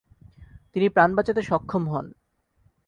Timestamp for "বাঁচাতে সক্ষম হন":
1.15-2.05